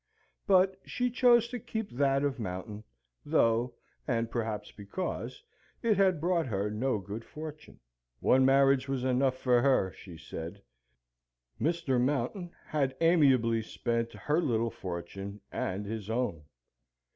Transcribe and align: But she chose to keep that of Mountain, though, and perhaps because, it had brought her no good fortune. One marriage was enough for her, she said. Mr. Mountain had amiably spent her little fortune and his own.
But 0.47 0.77
she 0.83 1.11
chose 1.11 1.47
to 1.49 1.59
keep 1.59 1.91
that 1.91 2.23
of 2.23 2.39
Mountain, 2.39 2.83
though, 3.23 3.75
and 4.07 4.31
perhaps 4.31 4.71
because, 4.71 5.43
it 5.83 5.95
had 5.95 6.19
brought 6.19 6.47
her 6.47 6.71
no 6.71 6.97
good 6.97 7.23
fortune. 7.23 7.79
One 8.19 8.43
marriage 8.43 8.87
was 8.87 9.03
enough 9.03 9.37
for 9.37 9.61
her, 9.61 9.93
she 9.95 10.17
said. 10.17 10.63
Mr. 11.61 12.01
Mountain 12.01 12.49
had 12.65 12.95
amiably 12.99 13.61
spent 13.61 14.11
her 14.13 14.41
little 14.41 14.71
fortune 14.71 15.39
and 15.51 15.85
his 15.85 16.09
own. 16.09 16.45